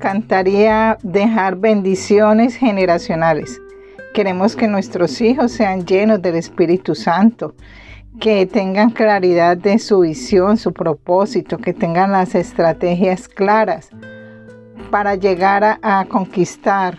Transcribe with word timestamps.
encantaría 0.00 0.96
dejar 1.02 1.56
bendiciones 1.56 2.54
generacionales. 2.54 3.60
Queremos 4.14 4.56
que 4.56 4.66
nuestros 4.66 5.20
hijos 5.20 5.52
sean 5.52 5.84
llenos 5.84 6.22
del 6.22 6.36
Espíritu 6.36 6.94
Santo, 6.94 7.54
que 8.18 8.46
tengan 8.46 8.90
claridad 8.90 9.58
de 9.58 9.78
su 9.78 10.00
visión, 10.00 10.56
su 10.56 10.72
propósito, 10.72 11.58
que 11.58 11.74
tengan 11.74 12.12
las 12.12 12.34
estrategias 12.34 13.28
claras 13.28 13.90
para 14.90 15.16
llegar 15.16 15.78
a, 15.82 16.06
conquistar 16.06 16.98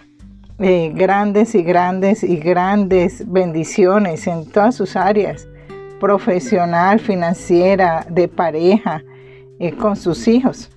eh, 0.60 0.92
grandes 0.94 1.56
y 1.56 1.64
grandes 1.64 2.24
y 2.24 2.38
grandes 2.38 3.28
bendiciones 3.28 4.28
en 4.28 4.46
todas 4.46 4.76
sus 4.76 4.96
áreas, 4.96 5.48
profesional, 6.00 7.00
financiera, 7.00 8.06
de 8.08 8.28
pareja, 8.28 9.02
eh, 9.60 9.72
con 9.72 9.96
sus 9.96 10.28
hijos. 10.28 10.70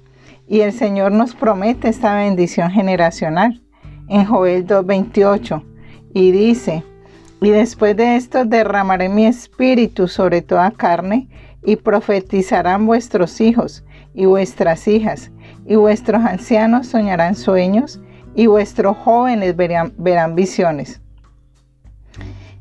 Y 0.47 0.61
el 0.61 0.73
Señor 0.73 1.13
nos 1.13 1.35
promete 1.35 1.89
esta 1.89 2.17
bendición 2.17 2.71
generacional 2.71 3.63
en 4.09 4.25
Joel 4.27 4.67
2.28 4.67 5.63
y 6.13 6.31
dice, 6.33 6.85
y 7.41 7.51
después 7.51 7.97
de 7.97 8.17
esto 8.17 8.45
derramaré 8.45 9.09
mi 9.09 9.27
espíritu 9.27 10.09
sobre 10.09 10.43
toda 10.43 10.71
carne 10.71 11.29
y 11.63 11.77
profetizarán 11.77 12.87
vuestros 12.87 13.41
hijos 13.41 13.85
y 14.15 14.27
vuestras 14.27 14.87
hijas 14.87 15.31
y 15.67 15.77
vuestros 15.77 16.23
ancianos 16.25 16.89
soñarán 16.89 17.35
sueños 17.35 18.01
y 18.35 18.47
vuestros 18.47 18.97
jóvenes 18.99 19.57
verán, 19.57 19.93
verán 19.97 20.35
visiones. 20.35 21.01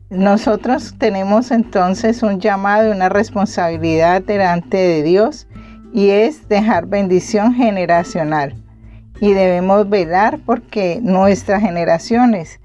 Nosotros 0.09 0.95
tenemos 0.97 1.52
entonces 1.52 2.23
un 2.23 2.39
llamado 2.39 2.89
y 2.89 2.91
una 2.91 3.09
responsabilidad 3.09 4.21
delante 4.21 4.77
de 4.77 5.03
Dios 5.03 5.47
y 5.94 6.09
es 6.09 6.49
dejar 6.49 6.88
bendición 6.88 7.53
generacional. 7.53 8.55
Y 9.22 9.33
debemos 9.33 9.88
velar 9.89 10.39
porque 10.45 10.99
nuestras 11.02 11.61
generaciones 11.61 12.59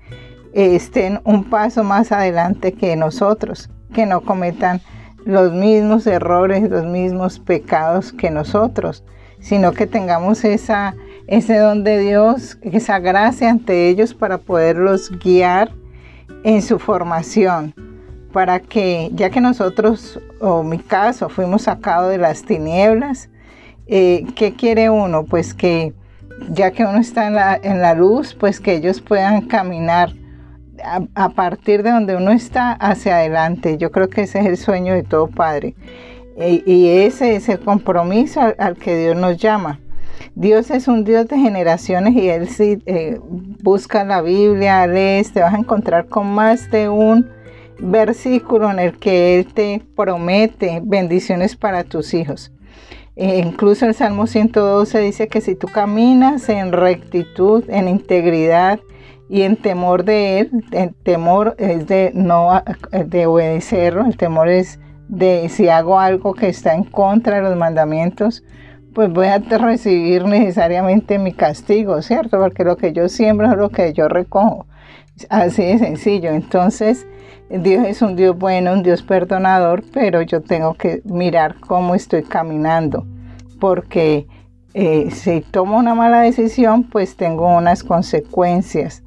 estén 0.54 1.20
un 1.24 1.44
paso 1.44 1.84
más 1.84 2.10
adelante 2.10 2.72
que 2.72 2.96
nosotros, 2.96 3.70
que 3.92 4.06
no 4.06 4.22
cometan 4.22 4.80
los 5.24 5.52
mismos 5.52 6.06
errores, 6.06 6.68
los 6.68 6.86
mismos 6.86 7.38
pecados 7.38 8.12
que 8.12 8.30
nosotros, 8.30 9.04
sino 9.40 9.72
que 9.72 9.86
tengamos 9.86 10.42
esa, 10.44 10.94
ese 11.26 11.58
don 11.58 11.84
de 11.84 11.98
Dios, 11.98 12.58
esa 12.62 12.98
gracia 12.98 13.50
ante 13.50 13.88
ellos 13.88 14.14
para 14.14 14.38
poderlos 14.38 15.10
guiar 15.22 15.70
en 16.44 16.62
su 16.62 16.78
formación 16.78 17.74
para 18.38 18.60
que, 18.60 19.10
ya 19.14 19.30
que 19.30 19.40
nosotros, 19.40 20.20
o 20.38 20.62
mi 20.62 20.78
caso, 20.78 21.28
fuimos 21.28 21.62
sacados 21.62 22.08
de 22.08 22.18
las 22.18 22.44
tinieblas, 22.44 23.30
eh, 23.88 24.24
¿qué 24.36 24.54
quiere 24.54 24.90
uno? 24.90 25.24
Pues 25.24 25.54
que 25.54 25.92
ya 26.50 26.70
que 26.70 26.84
uno 26.84 27.00
está 27.00 27.26
en 27.26 27.34
la, 27.34 27.58
en 27.60 27.80
la 27.80 27.94
luz, 27.94 28.36
pues 28.38 28.60
que 28.60 28.76
ellos 28.76 29.00
puedan 29.00 29.48
caminar 29.48 30.12
a, 31.16 31.28
partir 31.30 31.82
de 31.82 31.90
donde 31.90 32.14
uno 32.14 32.30
está 32.30 32.74
hacia 32.74 33.16
adelante. 33.16 33.76
Yo 33.76 33.90
creo 33.90 34.08
que 34.08 34.20
ese 34.22 34.38
es 34.38 34.46
el 34.46 34.56
sueño 34.56 34.94
de 34.94 35.02
todo 35.02 35.26
padre. 35.26 35.74
Y 36.38 36.90
ese 36.90 37.34
es 37.34 37.48
el 37.48 37.58
compromiso 37.58 38.40
al, 38.56 38.76
que 38.76 38.96
Dios 38.96 39.16
nos 39.16 39.36
llama. 39.36 39.80
Dios 40.36 40.70
es 40.70 40.86
un 40.86 41.02
Dios 41.02 41.26
de 41.26 41.38
generaciones 41.38 42.14
y 42.14 42.28
Él 42.28 42.48
si 42.48 42.80
eh, 42.86 43.18
busca 43.20 44.04
la 44.04 44.22
Biblia, 44.22 44.86
lees, 44.86 45.32
te 45.32 45.40
vas 45.40 45.54
a 45.54 45.58
encontrar 45.58 46.06
con 46.06 46.28
más 46.28 46.70
de 46.70 46.88
un 46.88 47.36
versículo 47.78 48.70
en 48.70 48.78
el 48.78 48.98
que 48.98 49.38
Él 49.38 49.52
te 49.52 49.82
promete 49.96 50.80
bendiciones 50.82 51.56
para 51.56 51.84
tus 51.84 52.14
hijos. 52.14 52.52
E 53.16 53.38
incluso 53.38 53.86
el 53.86 53.94
Salmo 53.94 54.26
112 54.26 55.00
dice 55.00 55.28
que 55.28 55.40
si 55.40 55.54
tú 55.54 55.66
caminas 55.66 56.48
en 56.48 56.72
rectitud, 56.72 57.64
en 57.68 57.88
integridad 57.88 58.78
y 59.28 59.42
en 59.42 59.56
temor 59.56 60.04
de 60.04 60.40
Él, 60.40 60.64
el 60.70 60.94
temor 60.94 61.56
es 61.58 61.86
de 61.86 62.12
no 62.14 62.62
de 62.92 63.26
obedecerlo, 63.26 64.06
el 64.06 64.16
temor 64.16 64.48
es 64.48 64.78
de 65.08 65.48
si 65.48 65.68
hago 65.68 65.98
algo 65.98 66.34
que 66.34 66.48
está 66.48 66.74
en 66.74 66.84
contra 66.84 67.36
de 67.36 67.42
los 67.42 67.56
mandamientos, 67.56 68.44
pues 68.94 69.12
voy 69.12 69.26
a 69.26 69.38
recibir 69.38 70.24
necesariamente 70.24 71.18
mi 71.18 71.32
castigo, 71.32 72.02
¿cierto? 72.02 72.38
Porque 72.38 72.64
lo 72.64 72.76
que 72.76 72.92
yo 72.92 73.08
siembro 73.08 73.50
es 73.50 73.56
lo 73.56 73.70
que 73.70 73.92
yo 73.92 74.08
recojo. 74.08 74.66
Así 75.28 75.62
de 75.62 75.78
sencillo. 75.78 76.30
Entonces, 76.30 77.06
Dios 77.50 77.86
es 77.86 78.02
un 78.02 78.14
Dios 78.14 78.36
bueno, 78.36 78.72
un 78.72 78.82
Dios 78.82 79.02
perdonador, 79.02 79.82
pero 79.92 80.20
yo 80.20 80.42
tengo 80.42 80.74
que 80.74 81.00
mirar 81.04 81.56
cómo 81.60 81.94
estoy 81.94 82.22
caminando, 82.22 83.06
porque 83.58 84.26
eh, 84.74 85.10
si 85.10 85.40
tomo 85.40 85.78
una 85.78 85.94
mala 85.94 86.20
decisión, 86.20 86.84
pues 86.84 87.16
tengo 87.16 87.48
unas 87.56 87.82
consecuencias. 87.82 89.02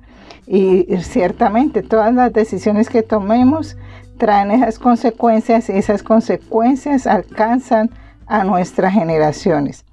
Y 0.48 0.88
ciertamente 1.02 1.84
todas 1.84 2.14
las 2.14 2.34
decisiones 2.34 2.90
que 2.90 3.04
tomemos 3.04 3.78
traen 4.18 4.52
esas 4.52 4.80
consecuencias 4.80 5.70
y 5.70 5.74
esas 5.74 6.02
consecuencias 6.02 7.06
alcanzan 7.06 7.92
a 8.26 8.44
nuestras 8.44 8.94
generaciones. 8.94 9.86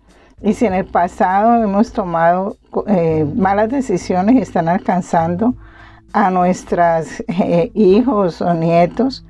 Y 0.42 0.54
si 0.54 0.66
en 0.66 0.74
el 0.74 0.86
pasado 0.86 1.62
hemos 1.62 1.92
tomado 1.92 2.56
eh, 2.86 3.26
malas 3.36 3.68
decisiones 3.68 4.40
están 4.40 4.68
alcanzando 4.68 5.54
a 6.12 6.30
nuestros 6.30 7.20
eh, 7.28 7.70
hijos 7.74 8.40
o 8.40 8.54
nietos 8.54 9.24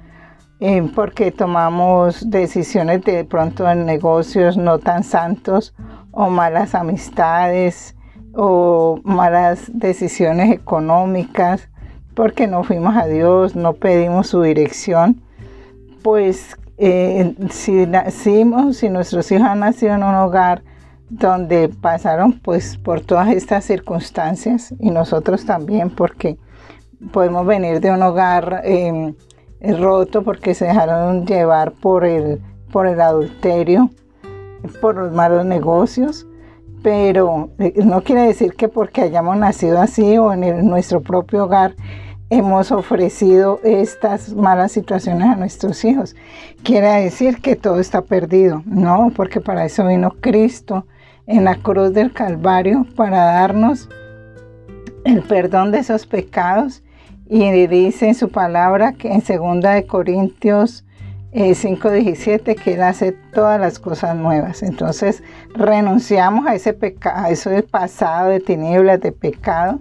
eh, 0.60 0.82
porque 0.94 1.30
tomamos 1.30 2.30
decisiones 2.30 3.02
de 3.04 3.24
pronto 3.24 3.70
en 3.70 3.86
negocios 3.86 4.56
no 4.56 4.78
tan 4.78 5.04
santos 5.04 5.74
o 6.10 6.30
malas 6.30 6.74
amistades 6.74 7.94
o 8.34 9.00
malas 9.04 9.70
decisiones 9.72 10.50
económicas 10.50 11.68
porque 12.18 12.48
no 12.48 12.64
fuimos 12.64 12.96
a 12.96 13.06
Dios, 13.06 13.54
no 13.54 13.74
pedimos 13.74 14.26
su 14.26 14.42
dirección, 14.42 15.22
pues 16.02 16.56
eh, 16.76 17.36
si 17.50 17.86
nacimos, 17.86 18.78
si 18.78 18.88
nuestros 18.88 19.30
hijos 19.30 19.46
han 19.46 19.60
nacido 19.60 19.94
en 19.94 20.02
un 20.02 20.16
hogar 20.16 20.64
donde 21.10 21.68
pasaron 21.68 22.32
pues 22.40 22.76
por 22.76 23.00
todas 23.00 23.28
estas 23.28 23.64
circunstancias 23.64 24.74
y 24.78 24.90
nosotros 24.90 25.44
también 25.44 25.90
porque 25.90 26.38
podemos 27.12 27.46
venir 27.46 27.80
de 27.80 27.90
un 27.90 28.02
hogar 28.02 28.62
em, 28.64 29.14
roto 29.60 30.22
porque 30.22 30.54
se 30.54 30.66
dejaron 30.66 31.26
llevar 31.26 31.72
por 31.72 32.04
el, 32.04 32.40
por 32.70 32.86
el 32.86 33.00
adulterio, 33.00 33.90
por 34.80 34.96
los 34.96 35.12
malos 35.12 35.44
negocios, 35.46 36.26
pero 36.82 37.50
eh, 37.58 37.72
no 37.84 38.02
quiere 38.02 38.22
decir 38.22 38.54
que 38.54 38.68
porque 38.68 39.02
hayamos 39.02 39.36
nacido 39.36 39.80
así 39.80 40.18
o 40.18 40.32
en 40.32 40.68
nuestro 40.68 41.00
propio 41.00 41.44
hogar 41.44 41.74
hemos 42.30 42.70
ofrecido 42.72 43.58
estas 43.64 44.34
malas 44.34 44.72
situaciones 44.72 45.28
a 45.28 45.36
nuestros 45.36 45.82
hijos. 45.84 46.14
Quiere 46.62 46.88
decir 47.02 47.40
que 47.40 47.56
todo 47.56 47.80
está 47.80 48.02
perdido, 48.02 48.62
no, 48.66 49.10
porque 49.16 49.40
para 49.40 49.64
eso 49.64 49.86
vino 49.86 50.10
Cristo 50.20 50.84
en 51.28 51.44
la 51.44 51.56
cruz 51.56 51.92
del 51.92 52.12
Calvario 52.12 52.86
para 52.96 53.24
darnos 53.24 53.88
el 55.04 55.22
perdón 55.22 55.70
de 55.70 55.78
esos 55.78 56.06
pecados 56.06 56.82
y 57.28 57.66
dice 57.66 58.08
en 58.08 58.14
su 58.14 58.30
palabra 58.30 58.94
que 58.94 59.12
en 59.12 59.22
2 59.22 59.60
de 59.60 59.86
Corintios 59.86 60.84
5:17 61.32 62.52
eh, 62.52 62.54
que 62.56 62.74
Él 62.74 62.82
hace 62.82 63.12
todas 63.12 63.60
las 63.60 63.78
cosas 63.78 64.16
nuevas. 64.16 64.62
Entonces 64.62 65.22
renunciamos 65.54 66.46
a 66.46 66.54
ese 66.54 66.72
pecado, 66.72 67.26
a 67.26 67.30
eso 67.30 67.50
del 67.50 67.64
pasado 67.64 68.30
de 68.30 68.40
tinieblas, 68.40 69.00
de 69.00 69.12
pecado, 69.12 69.80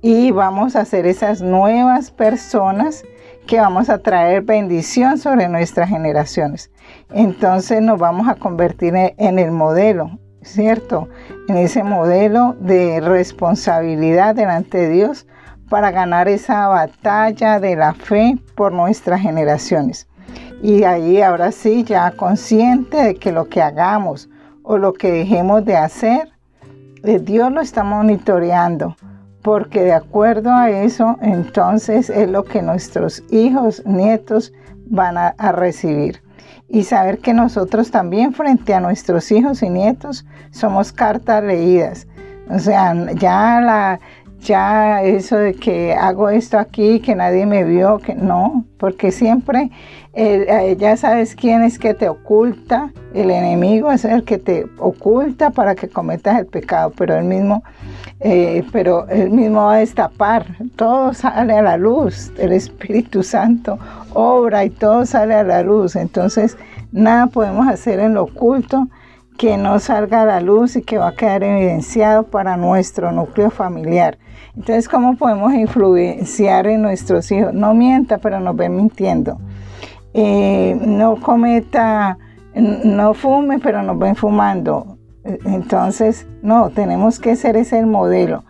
y 0.00 0.30
vamos 0.30 0.74
a 0.74 0.86
ser 0.86 1.06
esas 1.06 1.42
nuevas 1.42 2.10
personas 2.10 3.04
que 3.46 3.60
vamos 3.60 3.90
a 3.90 3.98
traer 3.98 4.42
bendición 4.42 5.18
sobre 5.18 5.48
nuestras 5.48 5.90
generaciones. 5.90 6.70
Entonces 7.12 7.82
nos 7.82 7.98
vamos 7.98 8.26
a 8.28 8.34
convertir 8.34 8.94
en 8.96 9.38
el 9.38 9.50
modelo, 9.50 10.18
¿cierto? 10.42 11.08
En 11.48 11.56
ese 11.56 11.82
modelo 11.82 12.56
de 12.60 13.00
responsabilidad 13.00 14.34
delante 14.34 14.78
de 14.78 14.88
Dios 14.90 15.26
para 15.68 15.90
ganar 15.90 16.28
esa 16.28 16.66
batalla 16.68 17.60
de 17.60 17.76
la 17.76 17.94
fe 17.94 18.38
por 18.54 18.72
nuestras 18.72 19.20
generaciones. 19.20 20.08
Y 20.62 20.84
ahí 20.84 21.22
ahora 21.22 21.52
sí, 21.52 21.84
ya 21.84 22.10
consciente 22.12 22.96
de 22.96 23.14
que 23.14 23.32
lo 23.32 23.48
que 23.48 23.62
hagamos 23.62 24.28
o 24.62 24.78
lo 24.78 24.92
que 24.92 25.10
dejemos 25.10 25.64
de 25.64 25.76
hacer, 25.76 26.30
eh, 27.04 27.20
Dios 27.20 27.52
lo 27.52 27.60
está 27.60 27.84
monitoreando, 27.84 28.96
porque 29.42 29.82
de 29.82 29.92
acuerdo 29.92 30.50
a 30.50 30.70
eso, 30.70 31.16
entonces 31.22 32.10
es 32.10 32.28
lo 32.28 32.44
que 32.44 32.60
nuestros 32.60 33.22
hijos, 33.30 33.82
nietos 33.86 34.52
van 34.86 35.16
a, 35.16 35.28
a 35.38 35.52
recibir. 35.52 36.22
Y 36.68 36.84
saber 36.84 37.18
que 37.18 37.32
nosotros 37.32 37.90
también 37.90 38.34
frente 38.34 38.74
a 38.74 38.80
nuestros 38.80 39.32
hijos 39.32 39.62
y 39.62 39.70
nietos 39.70 40.26
somos 40.50 40.92
cartas 40.92 41.42
leídas. 41.42 42.06
O 42.50 42.58
sea, 42.58 42.94
ya 43.14 43.60
la, 43.60 44.00
ya 44.40 45.02
eso 45.02 45.36
de 45.36 45.54
que 45.54 45.94
hago 45.94 46.28
esto 46.30 46.58
aquí, 46.58 47.00
que 47.00 47.14
nadie 47.14 47.46
me 47.46 47.64
vio, 47.64 47.98
que 47.98 48.14
no, 48.14 48.64
porque 48.78 49.10
siempre 49.12 49.70
eh, 50.14 50.76
ya 50.78 50.96
sabes 50.96 51.34
quién 51.34 51.62
es 51.62 51.78
que 51.78 51.94
te 51.94 52.08
oculta, 52.08 52.90
el 53.14 53.30
enemigo 53.30 53.92
es 53.92 54.04
el 54.04 54.24
que 54.24 54.38
te 54.38 54.66
oculta 54.78 55.50
para 55.50 55.74
que 55.74 55.88
cometas 55.88 56.38
el 56.38 56.46
pecado, 56.46 56.92
pero 56.96 57.16
él 57.16 57.24
mismo, 57.24 57.62
eh, 58.20 58.64
pero 58.72 59.08
él 59.08 59.30
mismo 59.30 59.64
va 59.64 59.74
a 59.74 59.78
destapar, 59.78 60.46
todo 60.76 61.14
sale 61.14 61.54
a 61.54 61.62
la 61.62 61.76
luz, 61.76 62.32
el 62.38 62.52
Espíritu 62.52 63.22
Santo 63.22 63.78
obra 64.14 64.64
y 64.64 64.70
todo 64.70 65.06
sale 65.06 65.34
a 65.34 65.44
la 65.44 65.62
luz, 65.62 65.94
entonces 65.94 66.56
nada 66.90 67.26
podemos 67.26 67.68
hacer 67.68 68.00
en 68.00 68.14
lo 68.14 68.24
oculto 68.24 68.88
que 69.38 69.56
no 69.56 69.78
salga 69.78 70.22
a 70.22 70.26
la 70.26 70.40
luz 70.40 70.74
y 70.74 70.82
que 70.82 70.98
va 70.98 71.08
a 71.08 71.14
quedar 71.14 71.44
evidenciado 71.44 72.24
para 72.24 72.56
nuestro 72.56 73.12
núcleo 73.12 73.50
familiar. 73.50 74.18
Entonces, 74.56 74.88
¿cómo 74.88 75.16
podemos 75.16 75.54
influenciar 75.54 76.66
en 76.66 76.82
nuestros 76.82 77.30
hijos? 77.30 77.54
No 77.54 77.72
mienta, 77.72 78.18
pero 78.18 78.40
nos 78.40 78.56
ven 78.56 78.74
mintiendo. 78.74 79.38
Eh, 80.12 80.76
no 80.84 81.20
cometa, 81.20 82.18
no 82.54 83.14
fume, 83.14 83.60
pero 83.60 83.80
nos 83.82 83.96
ven 83.96 84.16
fumando. 84.16 84.98
Entonces, 85.22 86.26
no, 86.42 86.70
tenemos 86.70 87.20
que 87.20 87.36
ser 87.36 87.56
ese 87.56 87.86
modelo, 87.86 88.44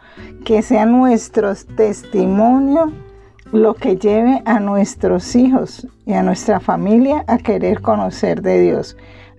que 0.46 0.62
sea 0.62 0.86
nuestro 0.86 1.54
testimonio 1.76 2.92
lo 3.52 3.74
que 3.74 3.96
lleve 3.96 4.42
a 4.46 4.58
nuestros 4.60 5.36
hijos 5.36 5.86
y 6.06 6.14
a 6.14 6.22
nuestra 6.22 6.60
familia 6.60 7.24
a 7.26 7.38
querer 7.38 7.82
conocer 7.82 8.40
de 8.40 8.60
Dios 8.60 8.96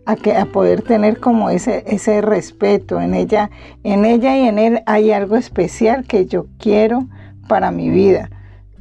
a, 0.09 0.15
que, 0.15 0.35
a 0.35 0.45
poder 0.45 0.81
tener 0.81 1.19
como 1.19 1.51
ese, 1.51 1.83
ese 1.85 2.21
respeto 2.21 2.99
en 2.99 3.13
ella, 3.13 3.51
en 3.83 4.05
ella 4.05 4.35
y 4.35 4.47
en 4.47 4.57
él 4.57 4.81
hay 4.87 5.11
algo 5.11 5.35
especial 5.35 6.05
que 6.05 6.25
yo 6.25 6.47
quiero 6.57 7.07
para 7.47 7.69
mi 7.69 7.91
vida, 7.91 8.31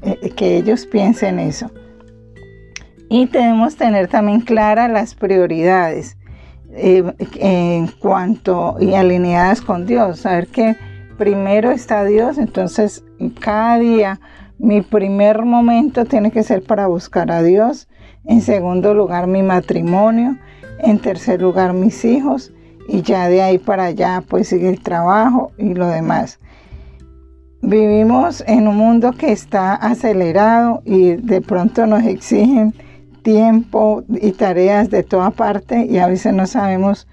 eh, 0.01 0.19
eh, 0.23 0.31
que 0.31 0.57
ellos 0.57 0.87
piensen 0.87 1.39
eso. 1.39 1.71
Y 3.11 3.27
debemos 3.27 3.77
tener 3.77 4.09
también 4.09 4.41
claras 4.41 4.91
las 4.91 5.15
prioridades 5.15 6.17
eh, 6.73 7.05
en 7.37 7.89
cuanto 7.89 8.77
y 8.81 8.95
alineadas 8.95 9.61
con 9.61 9.85
Dios, 9.85 10.21
saber 10.21 10.47
que 10.47 10.77
primero 11.19 11.73
está 11.73 12.05
Dios, 12.05 12.39
entonces 12.39 13.05
cada 13.39 13.79
día 13.79 14.21
mi 14.59 14.81
primer 14.81 15.45
momento 15.45 16.07
tiene 16.07 16.31
que 16.31 16.43
ser 16.43 16.63
para 16.63 16.87
buscar 16.87 17.31
a 17.31 17.43
Dios, 17.43 17.87
en 18.25 18.41
segundo 18.41 18.95
lugar 18.95 19.27
mi 19.27 19.43
matrimonio, 19.43 20.39
en 20.79 20.99
tercer 20.99 21.43
lugar 21.43 21.73
mis 21.73 22.05
hijos 22.05 22.53
y 22.89 23.03
ya 23.03 23.29
de 23.29 23.43
ahí 23.43 23.59
para 23.59 23.85
allá 23.85 24.23
pues 24.27 24.49
sigue 24.49 24.69
el 24.69 24.81
trabajo 24.81 25.53
y 25.59 25.75
lo 25.75 25.87
demás. 25.87 26.39
Vivimos 27.61 28.43
en 28.47 28.69
un 28.69 28.77
mundo 28.77 29.13
que 29.13 29.33
está 29.33 29.75
acelerado 29.75 30.81
y 30.85 31.15
de 31.15 31.41
pronto 31.41 31.87
nos 31.87 32.05
exigen 32.05 32.73
tiempo 33.23 34.05
y 34.09 34.33
tareas 34.33 34.91
de 34.91 35.03
toda 35.03 35.31
parte 35.31 35.87
y 35.87 35.99
a 35.99 36.07
veces 36.07 36.33
no 36.33 36.47
sabemos 36.47 37.09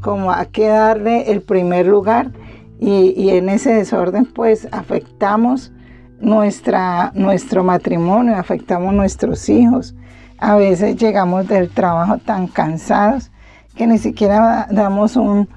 cómo 0.00 0.32
a 0.32 0.46
qué 0.46 0.68
darle 0.68 1.30
el 1.32 1.42
primer 1.42 1.86
lugar 1.86 2.30
y, 2.78 3.12
y 3.16 3.30
en 3.30 3.48
ese 3.48 3.74
desorden 3.74 4.24
pues 4.24 4.68
afectamos 4.70 5.72
nuestra, 6.20 7.12
nuestro 7.14 7.64
matrimonio, 7.64 8.36
afectamos 8.36 8.94
nuestros 8.94 9.48
hijos, 9.48 9.94
a 10.38 10.54
veces 10.56 10.96
llegamos 10.96 11.48
del 11.48 11.68
trabajo 11.70 12.18
tan 12.18 12.46
cansados 12.46 13.30
que 13.74 13.86
ni 13.86 13.98
siquiera 13.98 14.68
damos 14.70 15.16
un, 15.16 15.48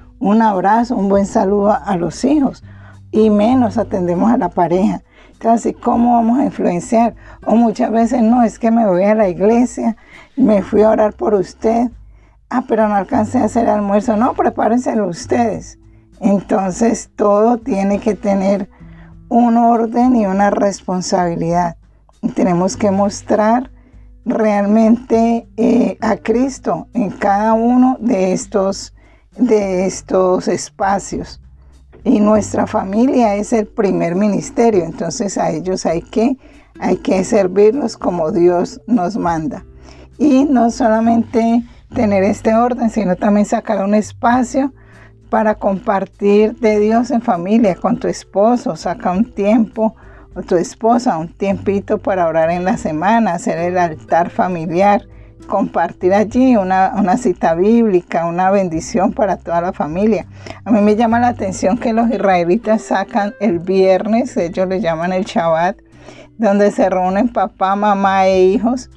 abrazo, 0.42 0.96
un 0.96 1.08
buen 1.08 1.26
saludo 1.26 1.72
a, 1.72 1.96
los 1.96 2.24
hijos 2.24 2.64
y 3.10 3.30
menos 3.30 3.78
atendemos 3.78 4.30
a 4.32 4.36
la 4.36 4.48
pareja. 4.48 5.02
Entonces, 5.32 5.74
¿cómo 5.82 6.14
vamos 6.14 6.38
a 6.38 6.44
influenciar? 6.44 7.14
O 7.44 7.56
muchas 7.56 7.90
veces 7.90 8.22
no, 8.22 8.44
es 8.44 8.58
que 8.58 8.70
me 8.70 8.86
voy 8.86 9.02
a 9.04 9.14
la 9.14 9.28
iglesia, 9.28 9.96
me 10.36 10.62
fui 10.62 10.82
a 10.82 10.90
orar 10.90 11.14
por 11.14 11.34
usted. 11.34 11.90
Ah, 12.48 12.64
pero 12.68 12.88
no 12.88 12.94
alcancé 12.94 13.38
a 13.38 13.44
hacer 13.44 13.68
almuerzo. 13.68 14.16
No, 14.16 14.34
prepárenselo 14.34 15.08
ustedes. 15.08 15.78
Entonces, 16.20 17.10
todo 17.16 17.58
tiene 17.58 17.98
que 17.98 18.14
tener 18.14 18.70
un 19.28 19.56
orden 19.56 20.14
y 20.14 20.26
una 20.26 20.50
responsabilidad. 20.50 21.76
Y 22.20 22.28
tenemos 22.28 22.76
que 22.76 22.92
mostrar 22.92 23.72
realmente 24.24 25.48
eh, 25.56 25.96
a 26.00 26.16
Cristo 26.16 26.88
en 26.94 27.10
cada 27.10 27.54
uno 27.54 27.96
de 28.00 28.32
estos, 28.32 28.94
de 29.36 29.86
estos 29.86 30.48
espacios. 30.48 31.40
Y 32.04 32.20
nuestra 32.20 32.66
familia 32.66 33.36
es 33.36 33.52
el 33.52 33.66
primer 33.66 34.16
ministerio, 34.16 34.84
entonces 34.84 35.38
a 35.38 35.50
ellos 35.50 35.86
hay 35.86 36.02
que, 36.02 36.36
hay 36.80 36.96
que 36.96 37.22
servirlos 37.22 37.96
como 37.96 38.32
Dios 38.32 38.80
nos 38.86 39.16
manda. 39.16 39.64
Y 40.18 40.44
no 40.44 40.70
solamente 40.70 41.62
tener 41.94 42.24
este 42.24 42.54
orden, 42.54 42.90
sino 42.90 43.16
también 43.16 43.46
sacar 43.46 43.84
un 43.84 43.94
espacio 43.94 44.72
para 45.30 45.54
compartir 45.54 46.56
de 46.58 46.78
Dios 46.80 47.10
en 47.10 47.22
familia 47.22 47.74
con 47.76 47.98
tu 47.98 48.08
esposo, 48.08 48.76
saca 48.76 49.12
un 49.12 49.32
tiempo 49.32 49.94
tu 50.40 50.56
esposa 50.56 51.18
un 51.18 51.28
tiempito 51.28 51.98
para 51.98 52.26
orar 52.26 52.50
en 52.50 52.64
la 52.64 52.76
semana, 52.78 53.34
hacer 53.34 53.58
el 53.58 53.76
altar 53.76 54.30
familiar, 54.30 55.06
compartir 55.46 56.14
allí 56.14 56.56
una, 56.56 56.94
una, 56.96 57.16
cita 57.18 57.54
bíblica, 57.54 58.26
una 58.26 58.50
bendición 58.50 59.12
para 59.12 59.36
toda 59.36 59.60
la 59.60 59.72
familia. 59.72 60.26
A 60.64 60.70
mí 60.70 60.80
me 60.80 60.96
llama 60.96 61.20
la 61.20 61.28
atención 61.28 61.76
que 61.76 61.92
los 61.92 62.08
israelitas 62.10 62.82
sacan 62.82 63.34
el 63.40 63.58
viernes, 63.58 64.36
ellos 64.36 64.66
le 64.68 64.80
llaman 64.80 65.12
el 65.12 65.24
Shabbat, 65.24 65.76
donde 66.38 66.70
se 66.70 66.88
reúnen 66.88 67.28
papá, 67.28 67.76
mamá 67.76 68.26
e 68.26 68.44
hijos 68.44 68.90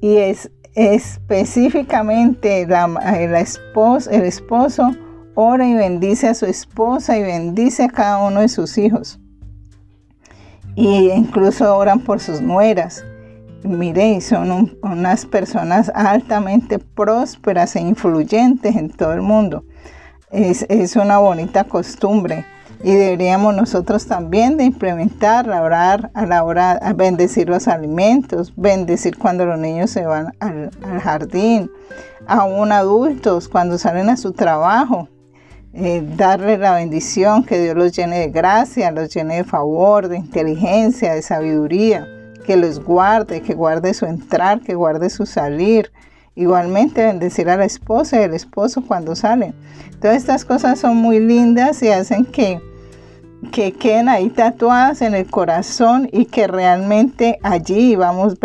y 0.00 0.16
es 0.18 0.50
específicamente 0.74 2.66
la, 2.66 2.86
la 2.86 3.10
el 3.20 4.24
esposo 4.24 4.90
ora 5.34 5.66
y 5.66 5.74
bendice 5.74 6.28
a 6.28 6.34
su 6.34 6.46
esposa 6.46 7.18
y 7.18 7.22
bendice 7.22 7.84
a 7.84 7.88
cada 7.88 8.18
uno 8.26 8.40
de 8.40 8.48
sus 8.48 8.78
hijos 8.78 9.21
y 10.74 11.10
incluso 11.10 11.76
oran 11.76 12.00
por 12.00 12.20
sus 12.20 12.40
nueras. 12.40 13.04
Mire, 13.62 14.20
son 14.20 14.76
unas 14.82 15.24
personas 15.26 15.90
altamente 15.94 16.78
prósperas 16.78 17.76
e 17.76 17.80
influyentes 17.80 18.74
en 18.74 18.90
todo 18.90 19.12
el 19.12 19.22
mundo. 19.22 19.64
Es, 20.30 20.96
una 20.96 21.18
bonita 21.18 21.64
costumbre 21.64 22.46
y 22.82 22.92
deberíamos 22.92 23.54
nosotros 23.54 24.06
también 24.06 24.56
de 24.56 24.64
implementarla, 24.64 25.60
la 26.14 26.92
bendecir 26.96 27.48
los 27.48 27.68
alimentos, 27.68 28.52
bendecir 28.56 29.18
cuando 29.18 29.44
los 29.44 29.58
niños 29.58 29.90
se 29.90 30.06
van 30.06 30.32
al, 30.40 30.70
al 30.82 31.00
jardín, 31.00 31.70
aún 32.26 32.72
adultos 32.72 33.48
cuando 33.48 33.78
salen 33.78 34.08
a 34.08 34.16
su 34.16 34.32
trabajo, 34.32 35.08
eh, 35.74 36.06
darle 36.16 36.58
la 36.58 36.74
bendición, 36.74 37.44
que 37.44 37.58
Dios 37.58 37.74
los 37.74 37.92
llene 37.92 38.18
de 38.18 38.28
gracia, 38.28 38.90
los 38.90 39.08
llene 39.08 39.36
de 39.36 39.44
favor, 39.44 40.08
de 40.08 40.18
inteligencia, 40.18 41.14
de 41.14 41.22
sabiduría, 41.22 42.06
que 42.44 42.58
los 42.58 42.84
guarde, 42.84 43.40
que 43.40 43.54
guarde 43.54 43.94
su 43.94 44.04
entrar, 44.04 44.60
que 44.60 44.74
guarde 44.74 45.08
su 45.08 45.24
salir. 45.24 45.90
Igualmente 46.34 47.04
bendecir 47.04 47.48
a 47.48 47.56
la 47.56 47.64
esposa 47.64 48.20
y 48.20 48.24
al 48.24 48.34
esposo 48.34 48.82
cuando 48.86 49.14
salen. 49.14 49.54
Todas 50.00 50.16
estas 50.16 50.44
cosas 50.44 50.78
son 50.78 50.96
muy 50.96 51.20
lindas 51.20 51.82
y 51.82 51.88
hacen 51.88 52.26
que, 52.26 52.60
que 53.50 53.72
queden 53.72 54.08
ahí 54.08 54.28
tatuadas 54.28 55.00
en 55.00 55.14
el 55.14 55.26
corazón 55.30 56.08
y 56.12 56.26
que 56.26 56.46
realmente 56.46 57.38
allí 57.42 57.96
vamos, 57.96 58.36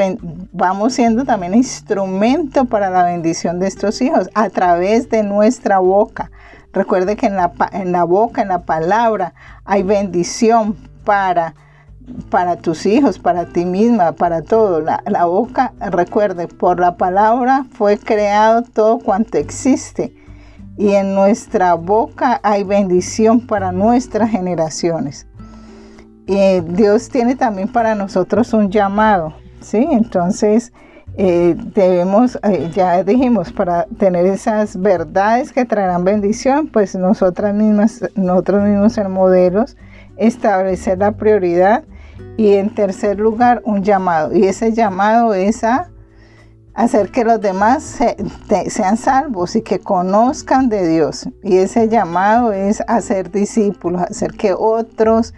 vamos 0.52 0.94
siendo 0.94 1.26
también 1.26 1.56
instrumento 1.56 2.66
para 2.66 2.90
la 2.90 3.04
bendición 3.04 3.60
de 3.60 3.68
estos 3.68 4.02
hijos 4.02 4.30
a 4.34 4.50
través 4.50 5.10
de 5.10 5.24
nuestra 5.24 5.80
boca 5.80 6.32
Recuerde 6.78 7.16
que 7.16 7.26
en 7.26 7.36
la, 7.36 7.52
en 7.72 7.92
la 7.92 8.04
boca, 8.04 8.44
en 8.44 8.50
la 8.50 8.62
palabra, 8.62 9.34
hay 9.66 9.82
bendición 9.82 10.76
para, 11.04 11.56
para 12.30 12.58
tus 12.58 12.86
hijos, 12.86 13.18
para 13.18 13.48
ti 13.48 13.66
misma, 13.66 14.12
para 14.12 14.44
todo. 14.44 14.82
La, 14.82 15.02
la 15.08 15.26
boca, 15.26 15.74
recuerde, 15.80 16.48
por 16.48 16.80
la 16.80 16.96
palabra 16.96 17.66
fue 17.72 17.98
creado 17.98 18.62
todo 18.62 19.00
cuanto 19.00 19.40
existe. 19.40 20.14
Y 20.78 20.94
en 20.94 21.16
nuestra 21.16 21.74
boca 21.74 22.40
hay 22.44 22.64
bendición 22.64 23.48
para 23.48 23.72
nuestras 23.72 24.30
generaciones. 24.30 25.26
Y 26.28 26.60
Dios 26.60 27.10
tiene 27.10 27.36
también 27.36 27.70
para 27.70 27.96
nosotros 27.96 28.54
un 28.54 28.70
llamado, 28.70 29.34
¿sí? 29.62 29.88
Entonces, 29.90 30.72
eh, 31.20 31.56
debemos, 31.74 32.38
eh, 32.44 32.70
ya 32.76 33.04
dijimos, 33.04 33.52
para 33.52 33.86
tener 33.98 34.28
esas 34.28 34.80
verdades 34.80 35.52
que 35.52 35.66
traerán 35.66 36.04
bendición, 36.04 36.68
pues 36.68 36.94
nosotras 36.94 37.56
mismas, 37.56 38.04
nosotros 38.14 38.64
mismos 38.64 38.94
ser 38.94 39.10
modelos, 39.10 39.76
establecer 40.18 41.00
la 41.00 41.14
prioridad 41.14 41.84
y 42.38 42.54
en 42.54 42.70
tercer 42.70 43.18
lugar 43.20 43.64
un 43.66 43.84
llamado. 43.84 44.32
Y 44.36 44.46
ese 44.46 44.74
llamado 44.74 45.34
es 45.34 45.64
a 45.64 45.90
hacer 46.76 47.10
que 47.10 47.24
los 47.24 47.42
demás 47.42 48.00
sean 48.70 48.98
salvos 48.98 49.56
y 49.56 49.64
que 49.64 49.80
conozcan 49.80 50.70
de 50.70 50.88
Dios. 50.88 51.28
Y 51.42 51.58
ese 51.58 51.90
llamado 51.90 52.54
es 52.54 52.84
hacer 52.88 53.32
discípulos, 53.32 54.04
hacer 54.04 54.34
que 54.34 54.54
otros 54.54 55.34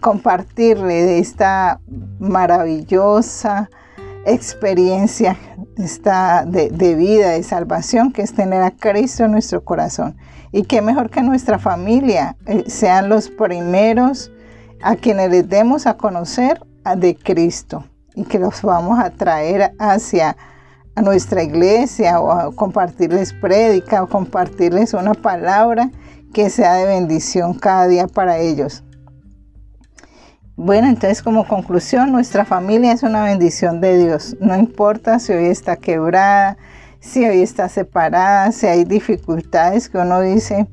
compartirle 0.00 1.04
de 1.04 1.18
esta 1.20 1.80
maravillosa 2.18 3.70
experiencia 4.26 5.36
esta 5.76 6.44
de, 6.44 6.94
vida, 6.94 7.30
de 7.30 7.42
salvación, 7.42 8.12
que 8.12 8.22
es 8.22 8.34
tener 8.34 8.62
a 8.62 8.70
Cristo 8.70 9.24
en 9.24 9.32
nuestro 9.32 9.64
corazón. 9.64 10.16
Y 10.52 10.64
qué 10.64 10.82
mejor 10.82 11.10
que 11.10 11.22
nuestra 11.22 11.58
familia 11.58 12.36
eh, 12.46 12.64
sean 12.66 13.08
los 13.08 13.28
primeros 13.30 14.30
a 14.82 14.96
quienes 14.96 15.30
les 15.30 15.48
demos 15.48 15.86
a 15.86 15.96
conocer 15.96 16.60
de 16.96 17.16
Cristo 17.16 17.84
y 18.14 18.24
que 18.24 18.38
los 18.38 18.62
vamos 18.62 18.98
a 18.98 19.10
traer 19.10 19.72
hacia 19.78 20.36
a 20.94 21.00
nuestra 21.00 21.42
iglesia 21.42 22.20
o 22.20 22.30
a 22.30 22.54
compartirles 22.54 23.32
prédica 23.32 24.02
o 24.02 24.08
compartirles 24.08 24.92
una 24.92 25.14
palabra 25.14 25.90
que 26.34 26.50
sea 26.50 26.74
de 26.74 26.86
bendición 26.86 27.54
cada 27.54 27.86
día 27.86 28.06
para 28.06 28.38
ellos. 28.38 28.82
Bueno, 30.56 30.88
entonces 30.88 31.22
como 31.22 31.48
conclusión, 31.48 32.12
nuestra 32.12 32.44
familia 32.44 32.92
es 32.92 33.02
una 33.02 33.24
bendición 33.24 33.80
de 33.80 33.96
Dios. 33.96 34.36
No 34.38 34.54
importa 34.54 35.18
si 35.18 35.32
hoy 35.32 35.46
está 35.46 35.76
quebrada, 35.76 36.58
si 37.00 37.24
hoy 37.24 37.40
está 37.40 37.70
separada, 37.70 38.52
si 38.52 38.66
hay 38.66 38.84
dificultades 38.84 39.88
que 39.88 39.96
uno 39.96 40.20
dice, 40.20 40.68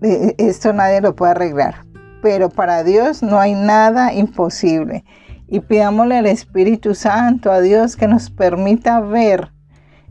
eh, 0.00 0.34
esto 0.38 0.72
nadie 0.72 1.02
lo 1.02 1.14
puede 1.14 1.32
arreglar. 1.32 1.84
Pero 2.22 2.48
para 2.48 2.82
Dios 2.82 3.22
no 3.22 3.38
hay 3.38 3.52
nada 3.52 4.14
imposible. 4.14 5.04
Y 5.48 5.60
pidámosle 5.60 6.16
al 6.16 6.26
Espíritu 6.26 6.94
Santo, 6.94 7.52
a 7.52 7.60
Dios, 7.60 7.94
que 7.94 8.08
nos 8.08 8.30
permita 8.30 9.00
ver 9.00 9.52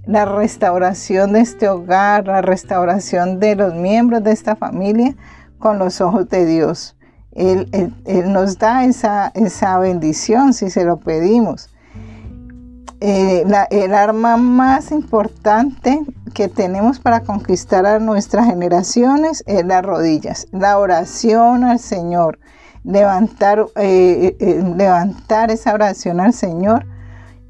la 0.05 0.25
restauración 0.25 1.33
de 1.33 1.41
este 1.41 1.67
hogar, 1.67 2.27
la 2.27 2.43
restauración 2.43 3.39
de 3.39 3.55
los 3.55 3.73
miembros 3.73 4.23
de 4.23 4.31
esta 4.31 4.55
familia 4.55 5.15
con 5.57 5.79
los 5.79 5.99
ojos 5.99 6.29
de 6.29 6.45
Dios. 6.45 6.95
Él, 7.36 7.94
nos 8.27 8.58
da 8.58 8.86
esa, 8.86 9.32
bendición 9.80 10.54
si 10.54 10.70
se 10.70 10.86
lo 10.86 10.98
pedimos. 10.98 11.70
Eh, 13.01 13.46
el 13.72 13.94
arma 13.94 14.38
más 14.38 14.92
importante 14.92 16.01
que 16.34 16.48
tenemos 16.48 17.00
para 17.00 17.20
conquistar 17.20 17.86
a 17.86 18.00
nuestras 18.00 18.46
generaciones 18.46 19.44
es 19.46 19.65
las 19.65 19.84
rodillas, 19.84 20.48
la 20.51 20.80
oración 20.80 21.65
al 21.65 21.80
Señor, 21.80 22.39
eh, 22.86 24.36
eh, 24.39 24.74
levantar 24.75 25.51
esa 25.51 25.74
oración 25.74 26.22
al 26.22 26.34
Señor 26.34 26.86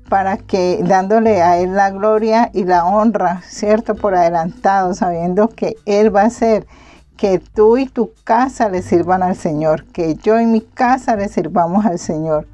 para 0.10 0.38
que 0.38 0.80
dándole 0.84 1.42
a 1.42 1.58
Él 1.58 1.76
la 1.76 1.92
gloria 1.92 2.50
y 2.54 2.64
la 2.64 2.86
honra, 2.86 3.42
¿cierto? 3.48 3.96
Por 3.96 4.16
adelantado, 4.16 4.94
sabiendo 4.94 5.50
que 5.50 5.76
Él 5.86 6.16
va 6.16 6.24
a 6.24 6.30
ser 6.30 6.68
que 7.18 7.40
tú 7.40 7.78
y 7.78 7.86
tu 7.86 8.12
casa 8.24 8.70
le 8.70 8.82
sirvan 8.82 9.24
al 9.24 9.36
Señor, 9.36 9.86
que 9.86 10.16
yo 10.16 10.40
y 10.40 10.46
mi 10.46 10.62
casa 10.62 11.16
le 11.16 11.30
sirvamos 11.30 11.86
al 11.86 12.00
Señor. 12.00 12.48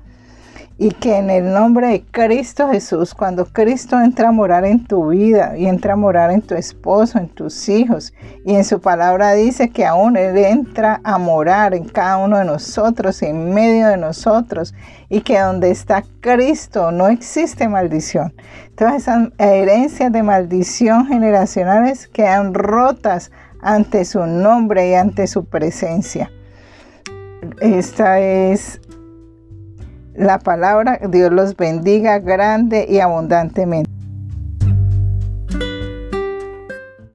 Y 0.77 0.89
que 0.89 1.17
en 1.17 1.29
el 1.29 1.53
nombre 1.53 1.87
de 1.89 2.03
Cristo 2.09 2.67
Jesús, 2.69 3.13
cuando 3.13 3.45
Cristo 3.45 4.01
entra 4.01 4.29
a 4.29 4.31
morar 4.31 4.65
en 4.65 4.83
tu 4.83 5.09
vida 5.09 5.55
y 5.55 5.67
entra 5.67 5.93
a 5.93 5.95
morar 5.95 6.31
en 6.31 6.41
tu 6.41 6.55
esposo, 6.55 7.19
en 7.19 7.29
tus 7.29 7.69
hijos, 7.69 8.13
y 8.45 8.55
en 8.55 8.63
su 8.63 8.81
palabra 8.81 9.33
dice 9.33 9.69
que 9.69 9.85
aún 9.85 10.17
Él 10.17 10.35
entra 10.37 10.99
a 11.03 11.19
morar 11.19 11.75
en 11.75 11.87
cada 11.87 12.17
uno 12.17 12.39
de 12.39 12.45
nosotros, 12.45 13.21
en 13.21 13.53
medio 13.53 13.89
de 13.89 13.97
nosotros, 13.97 14.73
y 15.07 15.21
que 15.21 15.39
donde 15.39 15.69
está 15.69 16.03
Cristo 16.19 16.91
no 16.91 17.09
existe 17.09 17.67
maldición. 17.67 18.33
Todas 18.75 18.95
esas 18.95 19.29
herencias 19.37 20.11
de 20.11 20.23
maldición 20.23 21.05
generacionales 21.05 22.07
quedan 22.07 22.55
rotas 22.55 23.29
ante 23.61 24.05
su 24.05 24.25
nombre 24.25 24.89
y 24.89 24.93
ante 24.95 25.27
su 25.27 25.45
presencia. 25.45 26.31
Esta 27.59 28.19
es 28.19 28.81
la 30.15 30.39
palabra. 30.39 30.99
Dios 31.09 31.31
los 31.31 31.55
bendiga 31.55 32.19
grande 32.19 32.85
y 32.89 32.99
abundantemente. 32.99 33.90